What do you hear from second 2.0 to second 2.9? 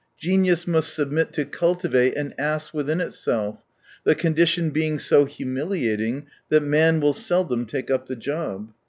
an ass